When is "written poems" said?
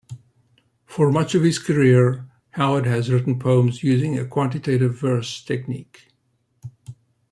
3.11-3.83